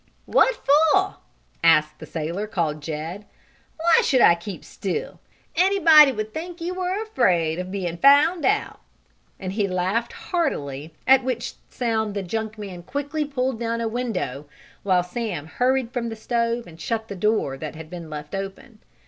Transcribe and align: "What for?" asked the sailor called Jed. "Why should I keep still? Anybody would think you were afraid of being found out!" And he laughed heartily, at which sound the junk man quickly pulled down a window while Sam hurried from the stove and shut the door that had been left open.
"What 0.25 0.55
for?" 0.65 1.17
asked 1.63 1.99
the 1.99 2.07
sailor 2.07 2.47
called 2.47 2.81
Jed. 2.81 3.23
"Why 3.79 4.01
should 4.03 4.19
I 4.21 4.33
keep 4.33 4.65
still? 4.65 5.19
Anybody 5.55 6.11
would 6.11 6.33
think 6.33 6.59
you 6.59 6.73
were 6.73 7.03
afraid 7.03 7.59
of 7.59 7.69
being 7.69 7.97
found 7.97 8.43
out!" 8.43 8.79
And 9.39 9.53
he 9.53 9.67
laughed 9.67 10.13
heartily, 10.13 10.91
at 11.05 11.23
which 11.23 11.53
sound 11.69 12.15
the 12.15 12.23
junk 12.23 12.57
man 12.57 12.81
quickly 12.81 13.25
pulled 13.25 13.59
down 13.59 13.79
a 13.79 13.87
window 13.87 14.47
while 14.81 15.03
Sam 15.03 15.45
hurried 15.45 15.91
from 15.91 16.09
the 16.09 16.15
stove 16.15 16.65
and 16.65 16.81
shut 16.81 17.07
the 17.07 17.15
door 17.15 17.55
that 17.59 17.75
had 17.75 17.87
been 17.91 18.09
left 18.09 18.33
open. 18.33 18.79